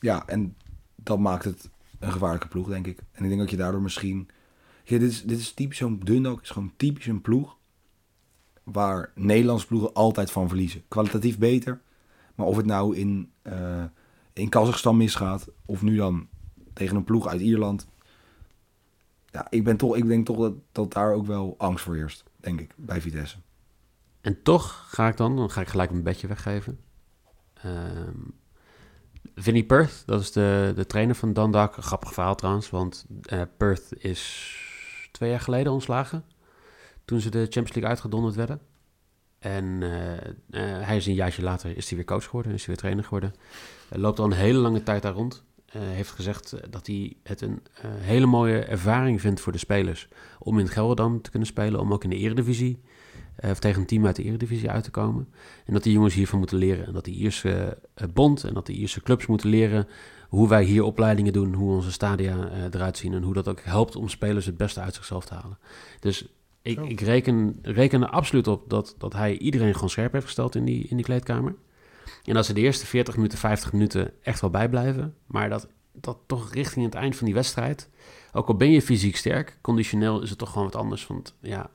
Ja, 0.00 0.26
en 0.26 0.56
dat 0.94 1.18
maakt 1.18 1.44
het 1.44 1.70
een 1.98 2.12
gevaarlijke 2.12 2.48
ploeg, 2.48 2.68
denk 2.68 2.86
ik. 2.86 2.98
En 3.12 3.22
ik 3.22 3.28
denk 3.28 3.40
dat 3.40 3.50
je 3.50 3.56
daardoor 3.56 3.82
misschien... 3.82 4.28
Ja, 4.84 4.98
dit, 4.98 5.10
is, 5.10 5.22
dit 5.22 5.38
is 5.38 5.52
typisch 5.52 5.78
zo'n 5.78 6.00
Dundalk, 6.04 6.42
is 6.42 6.50
gewoon 6.50 6.72
typisch 6.76 7.06
een 7.06 7.20
ploeg... 7.20 7.56
waar 8.62 9.12
Nederlandse 9.14 9.66
ploegen 9.66 9.92
altijd 9.92 10.30
van 10.30 10.48
verliezen. 10.48 10.82
Kwalitatief 10.88 11.38
beter, 11.38 11.80
maar 12.34 12.46
of 12.46 12.56
het 12.56 12.66
nou 12.66 12.96
in, 12.96 13.32
uh, 13.42 13.84
in 14.32 14.48
Kazachstan 14.48 14.96
misgaat... 14.96 15.48
of 15.66 15.82
nu 15.82 15.96
dan 15.96 16.28
tegen 16.78 16.96
een 16.96 17.04
ploeg 17.04 17.26
uit 17.26 17.40
Ierland... 17.40 17.86
Ja, 19.30 19.46
ik, 19.50 19.64
ben 19.64 19.76
toch, 19.76 19.96
ik 19.96 20.06
denk 20.06 20.26
toch 20.26 20.38
dat, 20.38 20.54
dat 20.72 20.92
daar 20.92 21.12
ook 21.12 21.26
wel 21.26 21.54
angst 21.58 21.84
voor 21.84 21.94
heerst, 21.94 22.24
denk 22.36 22.60
ik, 22.60 22.72
bij 22.76 23.00
Vitesse. 23.00 23.36
En 24.20 24.42
toch 24.42 24.86
ga 24.88 25.08
ik 25.08 25.16
dan, 25.16 25.36
dan 25.36 25.50
ga 25.50 25.60
ik 25.60 25.68
gelijk 25.68 25.90
mijn 25.90 26.02
bedje 26.02 26.26
weggeven. 26.26 26.80
Um, 27.64 28.34
Vinnie 29.34 29.64
Perth, 29.64 30.02
dat 30.06 30.20
is 30.20 30.32
de, 30.32 30.72
de 30.74 30.86
trainer 30.86 31.14
van 31.14 31.32
Dundalk. 31.32 31.76
Een 31.76 31.82
grappig 31.82 32.12
verhaal 32.12 32.34
trouwens, 32.34 32.70
want 32.70 33.06
uh, 33.32 33.42
Perth 33.56 33.92
is 33.98 34.54
twee 35.12 35.30
jaar 35.30 35.40
geleden 35.40 35.72
ontslagen. 35.72 36.24
Toen 37.04 37.20
ze 37.20 37.30
de 37.30 37.38
Champions 37.38 37.72
League 37.72 37.90
uitgedonderd 37.90 38.34
werden. 38.34 38.60
En 39.38 39.64
uh, 39.64 40.12
uh, 40.12 40.18
hij 40.86 40.96
is 40.96 41.06
een 41.06 41.14
jaartje 41.14 41.42
later 41.42 41.76
is 41.76 41.88
hij 41.88 41.96
weer 41.96 42.06
coach 42.06 42.24
geworden, 42.24 42.52
is 42.52 42.58
hij 42.58 42.68
weer 42.68 42.76
trainer 42.76 43.04
geworden. 43.04 43.34
Hij 43.88 43.98
loopt 43.98 44.18
al 44.18 44.24
een 44.24 44.32
hele 44.32 44.58
lange 44.58 44.82
tijd 44.82 45.02
daar 45.02 45.12
rond. 45.12 45.46
Heeft 45.72 46.10
gezegd 46.10 46.54
dat 46.70 46.86
hij 46.86 47.16
het 47.22 47.40
een 47.40 47.62
hele 47.84 48.26
mooie 48.26 48.58
ervaring 48.58 49.20
vindt 49.20 49.40
voor 49.40 49.52
de 49.52 49.58
spelers. 49.58 50.08
Om 50.38 50.58
in 50.58 50.68
Gelderland 50.68 51.24
te 51.24 51.30
kunnen 51.30 51.48
spelen, 51.48 51.80
om 51.80 51.92
ook 51.92 52.04
in 52.04 52.10
de 52.10 52.16
eredivisie 52.16 52.80
uh, 53.44 53.50
tegen 53.50 53.80
een 53.80 53.86
team 53.86 54.06
uit 54.06 54.16
de 54.16 54.22
Eredivisie 54.22 54.70
uit 54.70 54.84
te 54.84 54.90
komen. 54.90 55.28
En 55.64 55.72
dat 55.72 55.82
die 55.82 55.92
jongens 55.92 56.14
hiervan 56.14 56.38
moeten 56.38 56.58
leren. 56.58 56.86
En 56.86 56.92
dat 56.92 57.04
die 57.04 57.14
Ierse 57.14 57.78
bond 58.12 58.44
en 58.44 58.54
dat 58.54 58.66
de 58.66 58.72
Ierse 58.72 59.02
clubs 59.02 59.26
moeten 59.26 59.48
leren 59.48 59.88
hoe 60.28 60.48
wij 60.48 60.64
hier 60.64 60.82
opleidingen 60.82 61.32
doen, 61.32 61.54
hoe 61.54 61.74
onze 61.74 61.92
stadia 61.92 62.50
eruit 62.70 62.96
zien 62.96 63.12
en 63.12 63.22
hoe 63.22 63.34
dat 63.34 63.48
ook 63.48 63.60
helpt 63.60 63.96
om 63.96 64.08
spelers 64.08 64.46
het 64.46 64.56
beste 64.56 64.80
uit 64.80 64.94
zichzelf 64.94 65.24
te 65.24 65.34
halen. 65.34 65.58
Dus 66.00 66.28
ik, 66.62 66.80
ik 66.80 67.00
reken, 67.00 67.58
reken 67.62 68.02
er 68.02 68.08
absoluut 68.08 68.46
op 68.46 68.70
dat, 68.70 68.94
dat 68.98 69.12
hij 69.12 69.38
iedereen 69.38 69.74
gewoon 69.74 69.90
scherp 69.90 70.12
heeft 70.12 70.24
gesteld 70.24 70.54
in 70.54 70.64
die, 70.64 70.86
in 70.88 70.96
die 70.96 71.04
kleedkamer. 71.04 71.54
En 72.28 72.34
dat 72.34 72.46
ze 72.46 72.52
de 72.52 72.60
eerste 72.60 72.86
40 72.86 73.16
minuten, 73.16 73.38
50 73.38 73.72
minuten 73.72 74.12
echt 74.22 74.40
wel 74.40 74.50
bijblijven. 74.50 75.14
Maar 75.26 75.48
dat, 75.48 75.68
dat 75.92 76.18
toch 76.26 76.52
richting 76.52 76.84
het 76.84 76.94
eind 76.94 77.16
van 77.16 77.26
die 77.26 77.34
wedstrijd, 77.34 77.88
ook 78.32 78.48
al 78.48 78.56
ben 78.56 78.70
je 78.70 78.82
fysiek 78.82 79.16
sterk, 79.16 79.58
conditioneel 79.60 80.22
is 80.22 80.30
het 80.30 80.38
toch 80.38 80.50
gewoon 80.50 80.64
wat 80.64 80.76
anders. 80.76 81.06
Want 81.06 81.34
ja, 81.40 81.70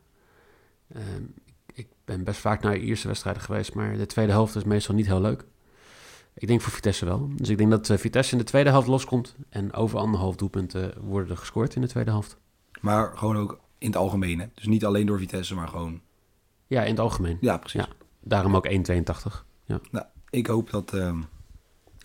um, 0.96 1.34
ik 1.74 1.88
ben 2.06 2.24
best 2.24 2.40
vaak 2.40 2.62
naar 2.62 2.78
Ierse 2.78 3.08
wedstrijden 3.08 3.42
geweest, 3.42 3.74
maar 3.74 3.98
de 3.98 4.06
tweede 4.06 4.32
helft 4.32 4.56
is 4.56 4.64
meestal 4.64 4.96
niet 4.96 5.06
heel 5.06 5.22
leuk. 5.22 5.46
Ik 6.34 6.48
denk 6.48 6.62
voor 6.62 6.72
Vitesse 6.72 7.06
wel. 7.06 7.30
Dus 7.36 7.50
ik 7.50 7.58
denk 7.58 7.70
dat 7.70 7.90
uh, 7.90 7.98
Vitesse 7.98 8.32
in 8.32 8.38
de 8.38 8.44
tweede 8.44 8.70
helft 8.70 8.88
loskomt 8.88 9.36
en 9.50 9.74
over 9.74 10.00
anderhalf 10.00 10.36
doelpunten 10.36 10.94
worden 11.02 11.30
er 11.30 11.38
gescoord 11.38 11.76
in 11.76 11.82
de 11.82 11.88
tweede 11.88 12.12
helft. 12.12 12.38
Maar 12.82 13.18
gewoon 13.18 13.38
ook 13.38 13.60
in 13.78 13.88
het 13.88 13.96
algemeen, 13.96 14.40
hè? 14.40 14.46
Dus 14.54 14.66
niet 14.66 14.86
alleen 14.86 15.06
door 15.06 15.20
Vitesse, 15.20 15.56
maar 15.56 15.68
gewoon... 15.68 16.02
Ja, 16.68 16.82
in 16.82 16.90
het 16.90 17.00
algemeen. 17.00 17.38
Ja, 17.42 17.58
precies. 17.58 17.82
Ja, 17.82 17.88
daarom 18.20 18.56
ook 18.56 18.68
1,82. 18.68 18.74
Ja. 19.66 19.80
Nou, 19.92 20.06
ik 20.34 20.48
hoop 20.48 20.70
dat 20.70 20.94
uh, 20.94 21.20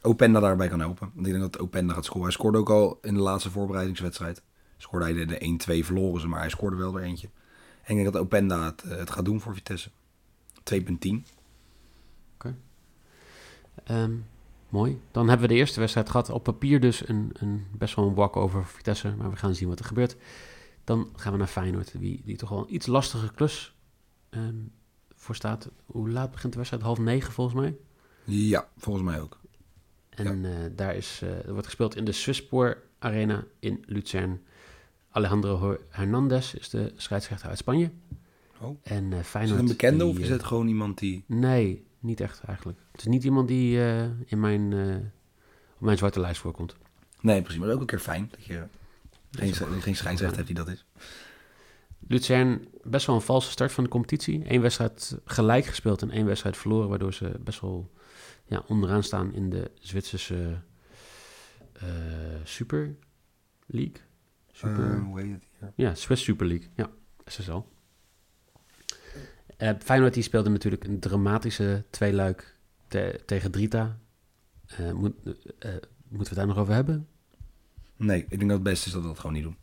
Openda 0.03 0.41
daarbij 0.41 0.69
kan 0.69 0.81
helpen. 0.81 1.11
Want 1.15 1.27
ik 1.27 1.33
denk 1.33 1.53
dat 1.53 1.59
Openda 1.59 1.95
gaat 1.95 2.05
scoren. 2.05 2.23
Hij 2.23 2.33
scoorde 2.33 2.59
ook 2.59 2.71
al 2.71 2.99
in 3.03 3.15
de 3.15 3.21
laatste 3.21 3.51
voorbereidingswedstrijd. 3.51 4.43
Scoorde 4.77 5.05
hij 5.05 5.15
de, 5.15 5.27
de 5.27 5.81
1-2 5.83 5.85
verloren 5.85 6.21
ze, 6.21 6.29
maar 6.29 6.41
hij 6.41 6.49
scoorde 6.49 6.77
wel 6.77 6.97
er 6.97 7.03
eentje. 7.03 7.29
En 7.83 7.97
ik 7.97 8.03
denk 8.03 8.13
dat 8.13 8.23
Openda 8.23 8.65
het, 8.65 8.83
eh, 8.83 8.97
het 8.97 9.11
gaat 9.11 9.25
doen 9.25 9.41
voor 9.41 9.55
Vitesse. 9.55 9.91
2.10. 10.63 11.25
Oké. 12.35 12.57
Um, 13.91 14.27
mooi. 14.69 15.01
Dan 15.11 15.29
hebben 15.29 15.49
we 15.49 15.55
de 15.55 15.59
eerste 15.61 15.81
wedstrijd 15.81 16.11
gehad. 16.11 16.31
Op 16.31 16.43
papier 16.43 16.81
dus 16.81 17.09
een, 17.09 17.31
een 17.33 17.67
best 17.73 17.95
wel 17.95 18.07
een 18.07 18.15
walk 18.15 18.37
over 18.37 18.67
Vitesse. 18.67 19.15
Maar 19.17 19.31
we 19.31 19.37
gaan 19.37 19.55
zien 19.55 19.69
wat 19.69 19.79
er 19.79 19.85
gebeurt. 19.85 20.17
Dan 20.85 21.09
gaan 21.17 21.33
we 21.33 21.39
naar 21.39 21.47
Feyenoord. 21.47 21.99
Die, 21.99 22.23
die 22.25 22.37
toch 22.37 22.49
wel 22.49 22.59
een 22.59 22.75
iets 22.75 22.87
lastige 22.87 23.33
klus 23.33 23.75
um, 24.31 24.73
voor 25.15 25.35
staat. 25.35 25.71
Hoe 25.87 26.11
laat 26.11 26.31
begint 26.31 26.53
de 26.53 26.59
wedstrijd? 26.59 26.85
Half 26.85 26.99
negen 26.99 27.33
volgens 27.33 27.57
mij? 27.57 27.77
Ja, 28.29 28.69
volgens 28.77 29.05
mij 29.05 29.21
ook. 29.21 29.39
En 30.09 30.43
ja. 30.43 30.49
uh, 30.49 30.57
daar 30.77 30.97
is, 30.97 31.21
uh, 31.25 31.31
er 31.31 31.53
wordt 31.53 31.67
gespeeld 31.67 31.97
in 31.97 32.05
de 32.05 32.13
Swisspoor 32.13 32.83
Arena 32.99 33.45
in 33.59 33.85
Luzern. 33.87 34.43
Alejandro 35.11 35.79
Hernandez 35.89 36.55
is 36.55 36.69
de 36.69 36.93
scheidsrechter 36.97 37.49
uit 37.49 37.59
Spanje. 37.59 37.91
Oh. 38.61 38.79
En, 38.83 39.11
uh, 39.11 39.21
Feyenoord, 39.21 39.35
is 39.35 39.51
het 39.51 39.59
een 39.59 39.67
bekende 39.67 40.05
die, 40.05 40.13
of 40.13 40.19
is 40.19 40.29
het 40.29 40.43
gewoon 40.43 40.69
iemand 40.69 40.99
die... 40.99 41.25
Nee, 41.27 41.87
niet 41.99 42.21
echt 42.21 42.43
eigenlijk. 42.43 42.79
Het 42.93 43.01
is 43.01 43.07
niet 43.07 43.25
iemand 43.25 43.49
die 43.49 43.79
in 44.25 44.41
mijn, 44.41 44.73
op 45.75 45.81
mijn 45.81 45.99
zwarte 45.99 46.21
lijst 46.21 46.41
voorkomt. 46.41 46.75
Nee, 47.21 47.43
precies. 47.43 47.61
Maar 47.61 47.71
ook 47.71 47.81
een 47.81 47.87
keer 47.87 47.99
fijn 47.99 48.29
dat 48.31 48.45
je 48.45 48.63
geen, 49.31 49.55
geen 49.55 49.97
scheidsrechter 49.97 50.37
hebt 50.37 50.47
die 50.47 50.57
dat 50.57 50.69
is. 50.69 50.85
Luzern, 52.09 52.69
best 52.83 53.07
wel 53.07 53.17
een 53.17 53.23
valse 53.23 53.51
start 53.51 53.73
van 53.73 53.85
de 53.85 53.91
competitie. 53.91 54.43
Eén 54.53 54.61
wedstrijd 54.61 55.19
gelijk 55.25 55.67
gespeeld 55.67 56.03
en 56.03 56.11
één 56.11 56.27
wedstrijd 56.27 56.57
verloren... 56.57 56.89
waardoor 56.89 57.15
ze 57.15 57.31
best 57.41 57.61
wel 57.61 57.91
ja, 58.49 58.65
onderaan 58.67 59.03
staan 59.03 59.33
in 59.33 59.51
de 59.51 59.71
Zwitserse 59.79 60.61
Super 62.45 62.95
League. 63.67 64.01
Super... 64.53 64.99
Hoe 64.99 65.21
heet 65.21 65.33
het 65.33 65.43
hier? 65.59 65.73
Ja, 65.75 65.95
Swiss 65.95 66.25
Super 66.25 66.47
League. 66.47 66.69
Ja, 66.75 66.91
SSL. 67.25 67.63
Uh, 69.59 69.71
Feyenoord 69.79 70.15
die 70.15 70.23
speelde 70.23 70.51
natuurlijk 70.51 70.85
een 70.85 70.99
dramatische 70.99 71.85
tweeluik 71.91 72.57
te 72.89 73.21
tegen 73.27 73.51
Drita. 73.51 73.99
Uh, 74.81 74.93
moet, 74.93 75.15
uh, 75.25 75.33
moeten 75.33 75.81
we 76.09 76.19
het 76.19 76.35
daar 76.35 76.47
nog 76.47 76.59
over 76.59 76.75
hebben? 76.75 77.09
Nee, 77.97 78.21
ik 78.21 78.29
denk 78.29 78.41
dat 78.41 78.51
het 78.51 78.63
beste 78.63 78.87
is 78.87 78.93
dat 78.93 79.03
we 79.03 79.09
dat 79.09 79.19
gewoon 79.19 79.33
niet 79.33 79.43
doen. 79.43 79.57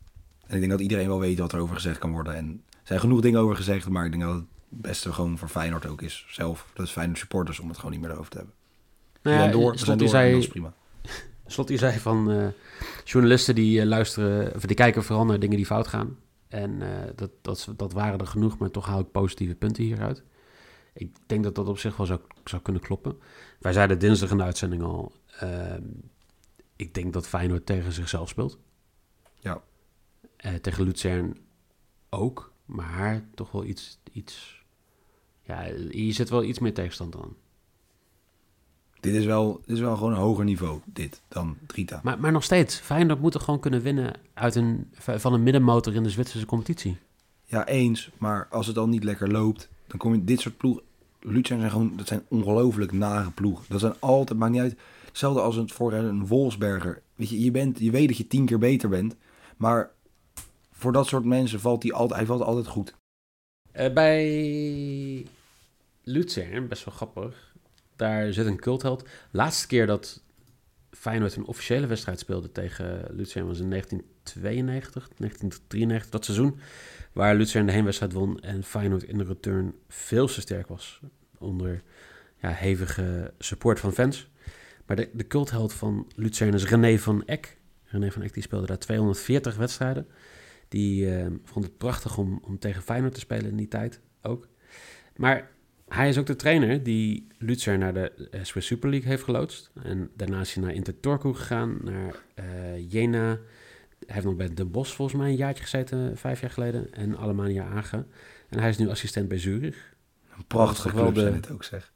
En 0.47 0.53
ik 0.53 0.59
denk 0.59 0.71
dat 0.71 0.81
iedereen 0.81 1.07
wel 1.07 1.19
weet 1.19 1.39
wat 1.39 1.51
er 1.51 1.59
over 1.59 1.75
gezegd 1.75 1.97
kan 1.97 2.11
worden. 2.11 2.35
En 2.35 2.63
er 2.69 2.79
zijn 2.83 2.99
genoeg 2.99 3.21
dingen 3.21 3.39
over 3.39 3.55
gezegd, 3.55 3.89
maar 3.89 4.05
ik 4.05 4.11
denk 4.11 4.23
dat 4.23 4.33
het 4.33 4.45
beste 4.67 5.13
gewoon 5.13 5.37
voor 5.37 5.47
Feyenoord 5.47 5.85
ook 5.85 6.01
is. 6.01 6.25
Zelf, 6.29 6.71
dat 6.73 6.85
is 6.85 6.91
Feyenoord 6.91 7.19
supporters, 7.19 7.59
om 7.59 7.67
het 7.67 7.77
gewoon 7.77 7.91
niet 7.91 8.01
meer 8.01 8.17
over 8.17 8.31
te 8.31 8.37
hebben. 8.37 8.55
Nou 9.25 9.37
ja, 9.37 9.51
door, 9.51 9.77
Slot 9.77 9.99
door, 9.99 10.07
zei, 10.07 10.31
dat 10.31 10.41
is 10.41 10.47
prima. 10.47 10.73
Slot 11.45 11.67
die 11.67 11.77
zei 11.77 11.99
van 11.99 12.53
journalisten 13.03 13.55
die 13.55 13.85
luisteren, 13.85 14.55
of 14.55 14.61
die 14.61 14.75
kijken 14.75 15.03
vooral 15.03 15.25
naar 15.25 15.39
dingen 15.39 15.55
die 15.55 15.65
fout 15.65 15.87
gaan. 15.87 16.17
En 16.47 16.81
uh, 16.81 16.87
dat, 17.15 17.31
dat, 17.41 17.73
dat 17.75 17.93
waren 17.93 18.19
er 18.19 18.27
genoeg, 18.27 18.57
maar 18.57 18.71
toch 18.71 18.85
haal 18.85 18.99
ik 18.99 19.11
positieve 19.11 19.55
punten 19.55 19.83
hieruit. 19.83 20.23
Ik 20.93 21.15
denk 21.25 21.43
dat 21.43 21.55
dat 21.55 21.67
op 21.67 21.77
zich 21.77 21.97
wel 21.97 22.05
zou, 22.05 22.19
zou 22.43 22.61
kunnen 22.61 22.81
kloppen. 22.81 23.17
Wij 23.59 23.73
zeiden 23.73 23.99
dinsdag 23.99 24.31
in 24.31 24.37
de 24.37 24.43
uitzending 24.43 24.83
al... 24.83 25.11
ehm, 25.39 25.83
ik 26.75 26.93
denk 26.93 27.13
dat 27.13 27.27
Feyenoord 27.27 27.65
tegen 27.65 27.91
zichzelf 27.91 28.29
speelt. 28.29 28.57
Ja. 29.39 29.61
Eh, 30.37 30.53
tegen 30.53 30.83
Luzern 30.83 31.37
ook. 32.09 32.53
Maar 32.65 33.27
toch 33.33 33.51
wel 33.51 33.63
iets, 33.63 33.99
iets... 34.11 34.63
Ja, 35.41 35.63
je 35.89 36.11
zit 36.11 36.29
wel 36.29 36.43
iets 36.43 36.59
meer 36.59 36.73
tegenstand 36.73 37.15
aan. 37.15 37.35
Dit 39.05 39.13
is 39.15 39.25
wel, 39.25 39.61
dit 39.65 39.75
is 39.75 39.81
wel 39.81 39.95
gewoon 39.95 40.11
een 40.11 40.17
hoger 40.17 40.45
niveau, 40.45 40.79
dit, 40.85 41.21
dan 41.27 41.57
Drita. 41.67 41.99
Maar, 42.03 42.19
maar 42.19 42.31
nog 42.31 42.43
steeds, 42.43 42.75
Feyenoord 42.75 43.21
moet 43.21 43.33
er 43.33 43.39
gewoon 43.39 43.59
kunnen 43.59 43.81
winnen 43.81 44.13
uit 44.33 44.55
een, 44.55 44.91
van 44.97 45.33
een 45.33 45.43
middenmotor 45.43 45.93
in 45.93 46.03
de 46.03 46.09
Zwitserse 46.09 46.45
competitie. 46.45 46.97
Ja, 47.43 47.67
eens. 47.67 48.09
Maar 48.17 48.47
als 48.49 48.65
het 48.65 48.75
dan 48.75 48.89
niet 48.89 49.03
lekker 49.03 49.31
loopt, 49.31 49.69
dan 49.87 49.99
kom 49.99 50.13
je 50.13 50.23
dit 50.23 50.39
soort 50.39 50.57
ploegen. 50.57 50.83
Luzern 51.19 51.59
zijn 51.59 51.71
gewoon, 51.71 51.93
dat 51.95 52.07
zijn 52.07 52.23
ongelooflijk 52.27 52.91
nare 52.91 53.31
ploegen. 53.31 53.65
Dat 53.67 53.79
zijn 53.79 53.93
altijd, 53.99 54.39
maakt 54.39 54.51
niet 54.51 54.61
uit. 54.61 54.75
Hetzelfde 55.05 55.41
als 55.41 55.55
het 55.55 55.71
voor 55.71 55.93
een 55.93 56.27
Wolfsberger. 56.27 57.01
Weet 57.15 57.29
je, 57.29 57.41
je, 57.41 57.51
bent, 57.51 57.79
je 57.79 57.91
weet 57.91 58.07
dat 58.07 58.17
je 58.17 58.27
tien 58.27 58.45
keer 58.45 58.59
beter 58.59 58.89
bent. 58.89 59.15
Maar 59.57 59.91
voor 60.71 60.91
dat 60.91 61.07
soort 61.07 61.25
mensen 61.25 61.59
valt 61.59 61.83
hij 61.83 61.91
altijd, 61.91 62.19
hij 62.19 62.27
valt 62.27 62.41
altijd 62.41 62.67
goed. 62.67 62.95
Eh, 63.71 63.93
bij 63.93 65.25
Luzern, 66.03 66.67
best 66.67 66.85
wel 66.85 66.93
grappig, 66.93 67.54
daar 67.95 68.33
zit 68.33 68.45
een 68.45 68.59
cultheld. 68.59 69.07
Laatste 69.31 69.67
keer 69.67 69.87
dat 69.87 70.23
Feyenoord 70.91 71.35
een 71.35 71.45
officiële 71.45 71.87
wedstrijd 71.87 72.19
speelde 72.19 72.51
tegen 72.51 73.05
Luzern 73.09 73.47
was 73.47 73.59
in 73.59 73.69
1992, 73.69 75.09
1993, 75.17 76.09
dat 76.09 76.25
seizoen. 76.25 76.59
Waar 77.13 77.35
Luzern 77.35 77.65
de 77.65 77.71
heenwedstrijd 77.71 78.13
won 78.13 78.39
en 78.39 78.63
Feyenoord 78.63 79.03
in 79.03 79.17
de 79.17 79.23
return 79.23 79.75
veel 79.87 80.27
te 80.27 80.41
sterk 80.41 80.67
was. 80.67 80.99
Onder 81.37 81.83
ja, 82.41 82.49
hevige 82.49 83.33
support 83.39 83.79
van 83.79 83.93
fans. 83.93 84.29
Maar 84.85 84.95
de, 84.95 85.09
de 85.13 85.27
cultheld 85.27 85.73
van 85.73 86.11
Luzern 86.15 86.53
is 86.53 86.65
René 86.65 86.97
van 86.97 87.25
Eck. 87.25 87.57
René 87.83 88.11
van 88.11 88.21
Eck 88.21 88.33
die 88.33 88.43
speelde 88.43 88.65
daar 88.65 88.77
240 88.79 89.55
wedstrijden. 89.55 90.07
Die 90.67 91.15
eh, 91.15 91.25
vond 91.43 91.65
het 91.65 91.77
prachtig 91.77 92.17
om, 92.17 92.39
om 92.43 92.59
tegen 92.59 92.81
Feyenoord 92.81 93.13
te 93.13 93.19
spelen 93.19 93.49
in 93.49 93.57
die 93.57 93.67
tijd 93.67 93.99
ook. 94.21 94.47
Maar 95.15 95.51
hij 95.87 96.09
is 96.09 96.17
ook 96.17 96.25
de 96.25 96.35
trainer 96.35 96.83
die 96.83 97.27
Lutzer 97.37 97.77
naar 97.77 97.93
de 97.93 98.11
eh, 98.31 98.43
Swiss 98.43 98.67
Super 98.67 98.89
League 98.89 99.09
heeft 99.09 99.23
geloodst. 99.23 99.71
En 99.83 100.09
daarna 100.15 100.39
is 100.39 100.53
hij 100.53 100.63
naar 100.63 100.73
Inter 100.73 100.99
Turku 100.99 101.33
gegaan, 101.33 101.77
naar 101.83 102.15
uh, 102.39 102.91
Jena. 102.91 103.27
Hij 104.05 104.13
heeft 104.15 104.25
nog 104.25 104.35
bij 104.35 104.53
De 104.53 104.65
Bos 104.65 104.93
volgens 104.93 105.17
mij 105.21 105.29
een 105.29 105.35
jaartje 105.35 105.63
gezeten, 105.63 106.17
vijf 106.17 106.41
jaar 106.41 106.49
geleden. 106.49 106.93
En 106.93 107.17
Alemannia 107.17 107.65
Agen. 107.65 108.07
En 108.49 108.59
hij 108.59 108.69
is 108.69 108.77
nu 108.77 108.89
assistent 108.89 109.27
bij 109.27 109.39
Zurich. 109.39 109.93
Een 110.37 110.45
prachtige 110.47 110.95
club 110.95 111.13
de- 111.15 111.21
zijn 111.21 111.33
het 111.33 111.51
ook, 111.51 111.63
zeg. 111.63 111.93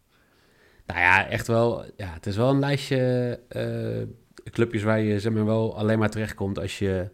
Nou 0.85 0.99
ja, 0.99 1.27
echt 1.27 1.47
wel. 1.47 1.83
Ja, 1.97 2.13
het 2.13 2.25
is 2.25 2.35
wel 2.35 2.49
een 2.49 2.59
lijstje 2.59 3.39
eh, 3.47 4.51
clubjes 4.51 4.83
waar 4.83 4.99
je 4.99 5.19
zeg 5.19 5.33
maar, 5.33 5.45
wel 5.45 5.77
alleen 5.77 5.99
maar 5.99 6.09
terechtkomt 6.09 6.59
als 6.59 6.79
je 6.79 7.09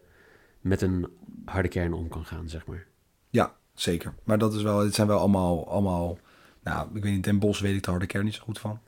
met 0.62 0.82
een 0.82 1.08
harde 1.46 1.67
kern 1.67 1.94
om 1.94 2.08
kan 2.08 2.25
gaan, 2.25 2.50
zeg 2.50 2.65
maar. 2.65 2.86
Ja, 3.29 3.55
zeker. 3.74 4.13
Maar 4.24 4.38
dat 4.38 4.53
is 4.53 4.62
wel, 4.62 4.79
het 4.79 4.96
zijn 4.96 5.08
wel 5.08 5.20
allemaal, 5.20 5.70
allemaal, 5.70 6.17
nou, 6.66 6.88
ik 6.94 7.04
weet 7.04 7.14
niet, 7.14 7.24
Den 7.24 7.40
Bos 7.40 7.60
weet 7.60 7.76
ik 7.76 7.84
de 7.84 7.90
harde 7.90 8.06
kern 8.06 8.26
niet 8.26 8.34
zo 8.34 8.44
goed 8.44 8.60
van. 8.60 8.80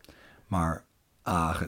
Maar 0.47 0.83
ah, 1.21 1.61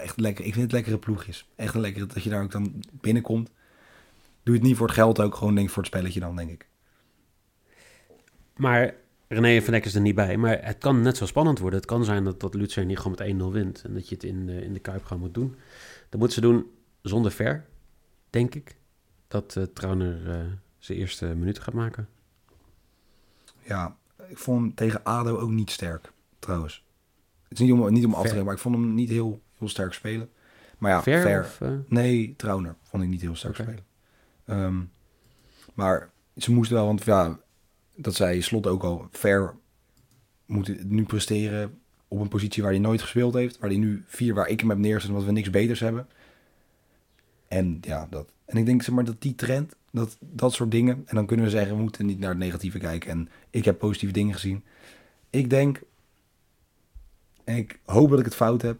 echt 0.00 0.20
lekker. 0.20 0.44
Ik 0.44 0.52
vind 0.52 0.64
het 0.64 0.72
lekkere 0.72 0.98
ploegjes. 0.98 1.48
Echt 1.56 1.74
een 1.74 1.80
lekkere, 1.80 2.06
dat 2.06 2.22
je 2.22 2.30
daar 2.30 2.42
ook 2.42 2.50
dan 2.50 2.82
binnenkomt. 2.90 3.50
Doe 4.42 4.54
je 4.54 4.60
het 4.60 4.68
niet 4.68 4.76
voor 4.76 4.86
het 4.86 4.96
geld 4.96 5.20
ook, 5.20 5.34
gewoon 5.34 5.54
denk 5.54 5.66
ik 5.66 5.72
voor 5.72 5.82
het 5.82 5.92
spelletje 5.92 6.20
dan, 6.20 6.36
denk 6.36 6.50
ik. 6.50 6.66
Maar 8.56 8.94
René 9.28 9.62
van 9.62 9.74
Eck 9.74 9.84
is 9.84 9.94
er 9.94 10.00
niet 10.00 10.14
bij. 10.14 10.36
Maar 10.36 10.64
het 10.64 10.78
kan 10.78 11.02
net 11.02 11.16
zo 11.16 11.26
spannend 11.26 11.58
worden. 11.58 11.78
Het 11.78 11.88
kan 11.88 12.04
zijn 12.04 12.24
dat, 12.24 12.40
dat 12.40 12.54
Lutzer 12.54 12.84
niet 12.84 12.98
gewoon 12.98 13.16
met 13.18 13.50
1-0 13.50 13.52
wint. 13.52 13.82
En 13.84 13.94
dat 13.94 14.08
je 14.08 14.14
het 14.14 14.24
in 14.24 14.46
de, 14.46 14.64
in 14.64 14.72
de 14.72 14.78
Kuip 14.78 15.04
gewoon 15.04 15.22
moet 15.22 15.34
doen. 15.34 15.56
Dat 16.08 16.20
moeten 16.20 16.42
ze 16.42 16.48
doen 16.48 16.70
zonder 17.02 17.32
ver, 17.32 17.66
denk 18.30 18.54
ik. 18.54 18.76
Dat 19.28 19.56
eh 19.56 19.62
Trauner 19.62 20.30
eh, 20.30 20.46
zijn 20.78 20.98
eerste 20.98 21.26
minuten 21.26 21.62
gaat 21.62 21.74
maken. 21.74 22.08
Ja, 23.60 23.96
ik 24.28 24.38
vond 24.38 24.60
hem 24.60 24.74
tegen 24.74 25.04
ADO 25.04 25.38
ook 25.38 25.50
niet 25.50 25.70
sterk, 25.70 26.12
trouwens. 26.38 26.84
Het 27.48 27.58
is 27.60 27.64
niet 27.66 27.72
om, 27.72 27.92
niet 27.92 28.04
om 28.04 28.10
af 28.10 28.16
te 28.16 28.22
rekenen, 28.22 28.44
maar 28.44 28.54
ik 28.54 28.60
vond 28.60 28.74
hem 28.74 28.94
niet 28.94 29.08
heel, 29.08 29.42
heel 29.58 29.68
sterk 29.68 29.92
spelen. 29.92 30.28
Maar 30.78 30.90
ja, 30.90 31.02
ver, 31.02 31.40
of... 31.40 31.60
eh, 31.60 31.70
Nee, 31.88 32.34
Trauner 32.36 32.76
vond 32.82 33.02
ik 33.02 33.08
niet 33.08 33.20
heel 33.20 33.34
sterk 33.36 33.54
spelen. 33.54 33.84
Ehm, 34.46 34.80
maar 35.74 36.10
ze 36.36 36.52
moesten 36.52 36.76
wel, 36.76 36.86
want 36.86 37.04
ja, 37.04 37.38
dat 37.96 38.14
zei 38.14 38.42
Slot 38.42 38.66
ook 38.66 38.82
al, 38.82 39.08
Ver 39.10 39.54
moet 40.46 40.84
nu 40.90 41.04
presteren 41.04 41.78
op 42.08 42.20
een 42.20 42.28
positie 42.28 42.62
waar 42.62 42.72
hij 42.72 42.80
nooit 42.80 43.00
gespeeld 43.02 43.34
heeft. 43.34 43.58
Waar 43.58 43.70
hij 43.70 43.78
nu 43.78 44.04
vier, 44.06 44.34
waar 44.34 44.48
ik 44.48 44.60
hem 44.60 44.68
heb 44.68 44.78
neergezet, 44.78 45.10
omdat 45.10 45.24
we 45.26 45.32
niks 45.32 45.50
beters 45.50 45.80
hebben. 45.80 46.08
En 47.48 47.78
ja, 47.80 48.06
dat. 48.10 48.32
En 48.44 48.56
ik 48.56 48.66
denk 48.66 48.82
zeg 48.82 48.94
maar 48.94 49.04
dat 49.04 49.22
die 49.22 49.34
trend, 49.34 49.76
dat, 49.90 50.16
dat 50.20 50.52
soort 50.52 50.70
dingen. 50.70 51.02
En 51.06 51.14
dan 51.14 51.26
kunnen 51.26 51.44
we 51.44 51.50
zeggen, 51.50 51.76
we 51.76 51.82
moeten 51.82 52.06
niet 52.06 52.18
naar 52.18 52.28
het 52.28 52.38
negatieve 52.38 52.78
kijken. 52.78 53.10
En 53.10 53.28
ik 53.50 53.64
heb 53.64 53.78
positieve 53.78 54.14
dingen 54.14 54.34
gezien. 54.34 54.64
Ik 55.30 55.50
denk, 55.50 55.82
en 57.44 57.56
ik 57.56 57.80
hoop 57.84 58.10
dat 58.10 58.18
ik 58.18 58.24
het 58.24 58.34
fout 58.34 58.62
heb. 58.62 58.78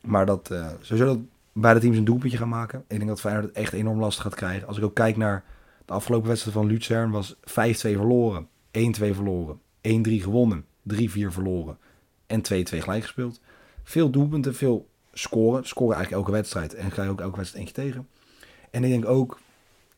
Maar 0.00 0.26
dat 0.26 0.50
eh 0.50 0.70
sowieso 0.80 1.14
dat 1.14 1.18
beide 1.52 1.80
teams 1.80 1.96
een 1.96 2.04
doelpuntje 2.04 2.38
gaan 2.38 2.48
maken. 2.48 2.84
Ik 2.88 2.96
denk 2.96 3.08
dat 3.08 3.20
Feyenoord 3.20 3.46
het 3.46 3.56
echt 3.56 3.72
enorm 3.72 3.98
lastig 3.98 4.22
gaat 4.22 4.34
krijgen. 4.34 4.68
Als 4.68 4.76
ik 4.78 4.84
ook 4.84 4.94
kijk 4.94 5.16
naar 5.16 5.44
de 5.84 5.92
afgelopen 5.92 6.28
wedstrijd 6.28 6.56
van 6.56 6.66
Luzern, 6.66 7.10
was 7.10 7.36
5-2 7.36 7.40
verloren, 7.72 8.48
1-2 8.70 8.80
verloren, 8.90 9.58
1-3 9.58 9.60
gewonnen, 10.02 10.64
3-4 10.94 10.96
verloren 11.28 11.78
en 12.26 12.42
2-2 12.42 12.42
gelijk 12.62 13.02
gespeeld. 13.02 13.40
Veel 13.82 14.10
doelpunten, 14.10 14.54
veel 14.54 14.88
scoren. 15.18 15.64
Scoren 15.66 15.96
eigenlijk 15.96 16.24
elke 16.24 16.36
wedstrijd 16.38 16.74
en 16.74 16.90
ga 16.90 17.02
je 17.02 17.08
ook 17.10 17.20
elke 17.20 17.36
wedstrijd 17.36 17.66
eentje 17.66 17.82
tegen. 17.82 18.08
En 18.70 18.84
ik 18.84 18.90
denk 18.90 19.06
ook 19.06 19.38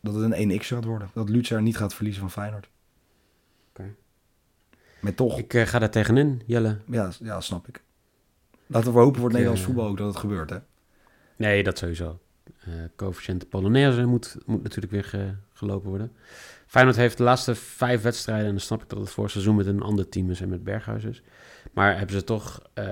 dat 0.00 0.14
het 0.14 0.32
een 0.32 0.60
1x 0.60 0.64
gaat 0.66 0.84
worden. 0.84 1.10
Dat 1.14 1.28
Luzern 1.28 1.64
niet 1.64 1.76
gaat 1.76 1.94
verliezen 1.94 2.20
van 2.22 2.30
Feyenoord. 2.30 2.68
Oké. 3.70 3.94
Met 5.00 5.16
toch, 5.16 5.38
Ik 5.38 5.54
eh, 5.54 5.66
ga 5.66 5.78
daar 5.78 5.90
tegenin, 5.90 6.42
Jelle. 6.46 6.78
ja, 6.86 7.10
ja, 7.20 7.40
snap 7.40 7.68
ik. 7.68 7.82
Laten 8.66 8.92
we 8.92 8.98
hopen 8.98 9.14
voor 9.14 9.24
het 9.24 9.32
Nederlands 9.32 9.60
eh, 9.60 9.66
voetbal 9.66 9.86
ook 9.88 9.96
dat 9.96 10.06
het 10.06 10.16
gebeurt, 10.16 10.50
hè? 10.50 10.58
Nee, 11.36 11.62
dat 11.62 11.78
sowieso. 11.78 12.18
Eh 12.60 12.72
coëfficiënt 12.96 13.48
Polonaise 13.48 14.04
moet, 14.04 14.36
moet 14.46 14.62
natuurlijk 14.62 14.92
weer 14.92 15.04
ge- 15.04 15.34
gelopen 15.52 15.88
worden. 15.88 16.12
Feyenoord 16.66 16.96
heeft 16.96 17.16
de 17.16 17.22
laatste 17.22 17.54
vijf 17.54 18.02
wedstrijden... 18.02 18.44
en 18.46 18.50
dan 18.50 18.60
snap 18.60 18.82
ik 18.82 18.88
dat 18.88 18.98
het 18.98 19.10
voor 19.10 19.30
seizoen 19.30 19.56
met 19.56 19.66
een 19.66 19.82
ander 19.82 20.08
team 20.08 20.30
is 20.30 20.40
en 20.40 20.48
met 20.48 20.64
Berghuis 20.64 21.04
is. 21.04 21.22
Maar 21.72 21.96
hebben 21.98 22.14
ze 22.16 22.24
toch 22.24 22.60
eh, 22.74 22.86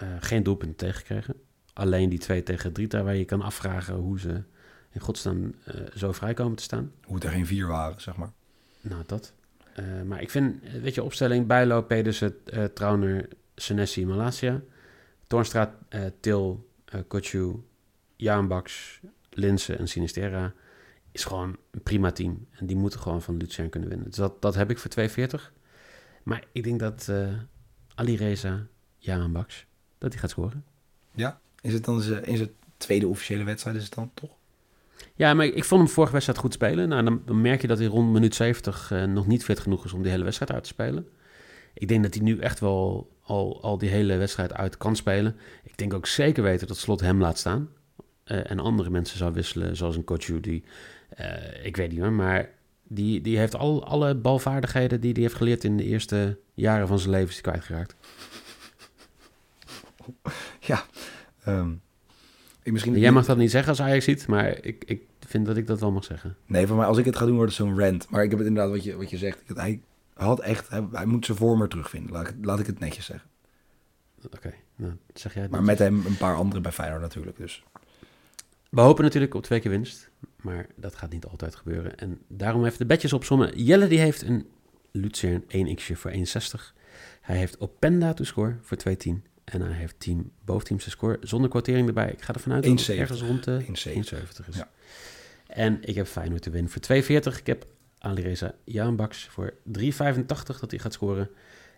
eh, 0.00 0.08
geen 0.20 0.42
doelpunten 0.42 0.76
tegengekregen. 0.76 1.34
Alleen 1.72 2.08
die 2.08 2.18
twee 2.18 2.42
tegen 2.42 2.72
Drita, 2.72 3.02
waar 3.02 3.16
je 3.16 3.24
kan 3.24 3.42
afvragen 3.42 3.94
hoe 3.94 4.20
ze 4.20 4.42
in 4.90 5.00
godsnaam 5.00 5.54
eh, 5.64 5.74
zo 5.94 6.12
vrij 6.12 6.34
komen 6.34 6.56
te 6.56 6.62
staan. 6.62 6.92
Hoe 7.04 7.14
het 7.14 7.24
er 7.24 7.30
geen 7.30 7.46
vier 7.46 7.66
waren, 7.66 8.00
zeg 8.00 8.16
maar. 8.16 8.32
Nou, 8.80 9.02
dat. 9.06 9.32
Eh, 9.74 10.02
maar 10.02 10.22
ik 10.22 10.30
vind, 10.30 10.62
weet 10.82 10.94
je, 10.94 11.02
opstelling 11.02 11.46
Bijlo, 11.46 11.82
Pedersen, 11.82 12.34
eh 12.44 12.64
Trauner, 12.64 13.28
Senesi, 13.54 14.06
Malasia. 14.06 14.60
Toornstra, 15.26 15.78
Til, 16.20 16.68
eh 16.84 17.00
Kotju, 17.06 17.64
Jaan 18.16 18.48
Baks, 18.48 19.00
Linse 19.30 19.76
en 19.76 19.88
Sinisterra 19.88 20.52
is 21.12 21.24
gewoon 21.24 21.56
een 21.70 21.82
prima 21.82 22.12
team. 22.12 22.46
En 22.50 22.66
die 22.66 22.76
moeten 22.76 23.00
gewoon 23.00 23.22
van 23.22 23.36
Luzern 23.36 23.68
kunnen 23.68 23.88
winnen. 23.88 24.06
Dus 24.06 24.16
dat, 24.16 24.42
dat 24.42 24.54
heb 24.54 24.70
ik 24.70 24.78
voor 24.78 24.90
2,40. 24.90 25.52
Maar 26.22 26.44
ik 26.52 26.64
denk 26.64 26.80
dat 26.80 27.12
Ali 27.94 28.16
Reza, 28.16 28.66
Jaan 28.98 29.32
Baks, 29.32 29.66
dat 30.00 30.12
hij 30.12 30.20
gaat 30.20 30.30
scoren. 30.30 30.64
Ja, 31.14 31.40
is 31.60 31.72
het 31.72 31.84
dan 31.84 32.00
zijn, 32.00 32.24
in 32.24 32.36
zijn 32.36 32.50
tweede 32.76 33.06
officiële 33.08 33.44
wedstrijd 33.44 33.76
is 33.76 33.84
het 33.84 33.94
dan 33.94 34.10
toch? 34.14 34.30
Ja, 35.14 35.34
maar 35.34 35.46
ik 35.46 35.64
vond 35.64 35.82
hem 35.82 35.90
vorige 35.90 36.12
wedstrijd 36.12 36.38
goed 36.40 36.52
spelen. 36.52 36.88
Nou, 36.88 37.04
dan, 37.04 37.22
dan 37.26 37.40
merk 37.40 37.60
je 37.60 37.66
dat 37.66 37.78
hij 37.78 37.86
rond 37.86 38.12
minuut 38.12 38.34
70 38.34 38.90
eh, 38.90 39.04
nog 39.04 39.26
niet 39.26 39.44
fit 39.44 39.58
genoeg 39.60 39.84
is 39.84 39.92
om 39.92 40.02
die 40.02 40.10
hele 40.10 40.24
wedstrijd 40.24 40.52
uit 40.52 40.62
te 40.62 40.68
spelen. 40.68 41.08
Ik 41.74 41.88
denk 41.88 42.02
dat 42.02 42.14
hij 42.14 42.22
nu 42.22 42.38
echt 42.38 42.60
wel 42.60 43.10
al, 43.22 43.62
al 43.62 43.78
die 43.78 43.88
hele 43.88 44.16
wedstrijd 44.16 44.52
uit 44.52 44.76
kan 44.76 44.96
spelen. 44.96 45.36
Ik 45.62 45.76
denk 45.78 45.94
ook 45.94 46.06
zeker 46.06 46.42
weten 46.42 46.66
dat 46.66 46.76
Slot 46.76 47.00
hem 47.00 47.20
laat 47.20 47.38
staan. 47.38 47.68
eh, 48.24 48.50
en 48.50 48.58
andere 48.58 48.90
mensen 48.90 49.18
zou 49.18 49.32
wisselen, 49.32 49.76
zoals 49.76 49.96
een 49.96 50.04
coach 50.04 50.40
die... 50.40 50.64
eh, 51.08 51.64
ik 51.64 51.76
weet 51.76 51.90
niet 51.90 52.00
hoor, 52.00 52.12
maar 52.12 52.48
die, 52.82 53.20
die 53.20 53.38
heeft 53.38 53.56
al, 53.56 53.84
alle 53.84 54.14
balvaardigheden 54.14 55.00
die 55.00 55.12
hij 55.12 55.22
heeft 55.22 55.34
geleerd 55.34 55.64
in 55.64 55.76
de 55.76 55.84
eerste 55.84 56.38
jaren 56.54 56.88
van 56.88 56.98
zijn 56.98 57.10
leven 57.10 57.28
is 57.28 57.40
kwijtgeraakt. 57.40 57.94
Ja. 60.60 60.84
ehm, 61.44 61.72
ik 62.62 62.72
misschien, 62.72 62.98
Jij 62.98 63.10
mag 63.12 63.26
dat 63.26 63.36
niet 63.36 63.50
zeggen 63.50 63.68
als 63.70 63.80
Ajax 63.82 64.04
ziet, 64.04 64.26
maar 64.26 64.64
ik, 64.64 64.84
ik 64.86 65.02
vind 65.26 65.46
dat 65.46 65.56
ik 65.56 65.66
dat 65.66 65.80
wel 65.80 65.92
mag 65.92 66.04
zeggen. 66.04 66.36
Nee, 66.46 66.66
voor 66.66 66.76
mij, 66.76 66.86
als 66.86 66.98
ik 66.98 67.04
het 67.04 67.16
ga 67.16 67.26
doen, 67.26 67.36
wordt 67.36 67.56
het 67.56 67.66
zo'n 67.66 67.78
rant. 67.78 68.10
Maar 68.10 68.22
ik 68.22 68.30
heb 68.30 68.38
het 68.38 68.48
inderdaad 68.48 68.72
wat 68.72 68.84
je, 68.84 68.96
wat 68.96 69.10
je 69.10 69.18
zegt. 69.18 69.38
Hij 69.54 69.80
had 70.14 70.40
echt, 70.40 70.68
hij, 70.68 70.86
hij 70.92 71.06
moet 71.06 71.24
zijn 71.26 71.38
vorm 71.38 71.62
er 71.62 71.68
terugvinden. 71.68 72.12
Laat 72.12 72.22
ik, 72.22 72.26
het- 72.36 72.44
laat 72.44 72.58
ik 72.58 72.66
het 72.66 72.78
netjes 72.78 73.04
zeggen. 73.04 73.28
Oké, 74.34 74.54
nou 74.76 74.92
zeg 75.14 75.32
jij 75.34 75.42
het 75.42 75.50
Maar 75.50 75.62
met 75.62 75.78
hem 75.78 76.06
een 76.06 76.16
paar 76.16 76.34
anderen 76.36 76.62
bij 76.62 76.72
Feyenoord 76.72 77.00
natuurlijk. 77.02 77.36
Dus 77.36 77.64
We 78.70 78.80
hopen 78.80 79.04
natuurlijk 79.04 79.34
op 79.34 79.42
twee 79.42 79.60
keer 79.60 79.70
winst, 79.70 80.10
maar 80.40 80.66
dat 80.76 80.94
gaat 80.94 81.10
niet 81.12 81.26
altijd 81.26 81.54
gebeuren. 81.54 81.96
En 81.96 82.18
daarom 82.28 82.64
even 82.64 82.78
de 82.78 82.86
bedjes 82.86 83.12
opzommen. 83.12 83.62
Jelle 83.62 83.86
die 83.86 83.98
heeft 83.98 84.22
een 84.22 84.46
Lucerne 84.92 85.42
1 85.48 85.74
x'je 85.74 85.96
voor 85.96 86.10
1,60. 86.10 86.18
Hij 87.20 87.36
heeft 87.36 87.60
Openda 87.60 88.14
to 88.14 88.24
score 88.24 88.56
voor 88.62 88.76
2,10. 88.76 89.22
En 89.50 89.60
hij 89.60 89.72
heeft 89.72 89.94
team, 89.98 90.30
boventeamse 90.44 90.90
score 90.90 91.18
zonder 91.20 91.50
quotering 91.50 91.86
erbij. 91.86 92.10
Ik 92.10 92.22
ga 92.22 92.34
ervan 92.34 92.52
uit 92.52 92.64
dat 92.64 92.80
het 92.80 92.90
1,70. 92.90 92.98
ergens 92.98 93.22
rond 93.22 93.44
de 93.44 93.64
1,70 93.66 94.48
is. 94.48 94.62
En 95.46 95.78
ik 95.82 95.94
heb 95.94 96.06
Feyenoord 96.06 96.42
te 96.42 96.50
winnen 96.50 96.70
voor 96.70 96.82
2,40. 97.02 97.38
Ik 97.38 97.46
heb 97.46 97.66
Alireza 97.98 98.54
Jaanbaks 98.64 99.26
voor 99.26 99.54
3,85 99.78 100.26
dat 100.60 100.70
hij 100.70 100.78
gaat 100.78 100.92
scoren. 100.92 101.30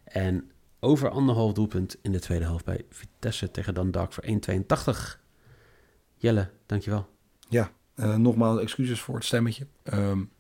En 0.05 0.50
over 0.81 1.09
anderhalf 1.09 1.52
doelpunt 1.52 1.97
in 2.02 2.12
de 2.12 2.21
tweede 2.21 2.45
helft 2.45 2.64
bij 2.64 2.85
Vitesse 2.91 3.50
tegen 3.50 3.75
Dan 3.75 3.91
Dark 3.91 4.12
voor 4.12 4.25
1,82. 4.25 5.21
Jelle, 6.17 6.50
dankjewel. 6.67 7.09
Ja, 7.49 7.73
uh, 7.97 8.17
nogmaals 8.17 8.61
excuses 8.61 9.00
voor 9.00 9.14
het 9.14 9.25
stemmetje. 9.25 9.67
Um, 9.95 10.31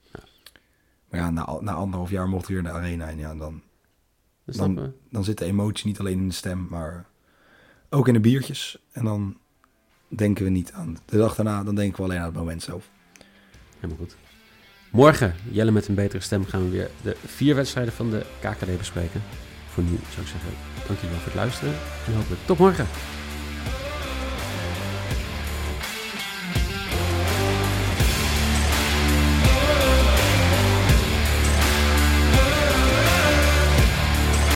maar 1.08 1.20
ja, 1.20 1.30
na, 1.30 1.58
na 1.60 1.72
anderhalf 1.72 2.10
jaar 2.10 2.28
mocht 2.28 2.48
weer 2.48 2.58
in 2.58 2.64
de 2.64 2.70
arena 2.70 3.08
en 3.08 3.18
ja, 3.18 3.34
dan, 3.34 3.62
dan, 4.44 4.92
dan 5.10 5.24
zit 5.24 5.38
de 5.38 5.44
emotie 5.44 5.86
niet 5.86 5.98
alleen 5.98 6.18
in 6.18 6.28
de 6.28 6.34
stem, 6.34 6.66
maar 6.70 7.06
ook 7.92 8.08
in 8.08 8.14
de 8.14 8.20
biertjes. 8.20 8.78
En 8.92 9.04
dan 9.04 9.36
denken 10.08 10.44
we 10.44 10.50
niet 10.50 10.72
aan 10.72 10.98
de 11.04 11.16
dag 11.16 11.34
daarna, 11.34 11.64
dan 11.64 11.74
denken 11.74 11.96
we 11.96 12.02
alleen 12.02 12.18
aan 12.18 12.24
het 12.24 12.34
moment 12.34 12.62
zelf. 12.62 12.90
Helemaal 13.74 13.96
goed. 13.96 14.16
Morgen, 14.90 15.34
Jelle 15.50 15.70
met 15.70 15.88
een 15.88 15.94
betere 15.94 16.22
stem, 16.22 16.46
gaan 16.46 16.64
we 16.64 16.70
weer 16.70 16.90
de 17.02 17.16
vier 17.26 17.54
wedstrijden 17.54 17.92
van 17.92 18.10
de 18.10 18.26
KKD 18.40 18.78
bespreken. 18.78 19.22
Voor 19.68 19.82
nu 19.82 19.98
zou 20.10 20.22
ik 20.22 20.28
zeggen, 20.28 20.50
dankjewel 20.86 21.16
voor 21.16 21.24
het 21.24 21.34
luisteren 21.34 21.74
en 22.06 22.14
hopelijk 22.14 22.40
tot 22.46 22.58
morgen. 22.58 22.86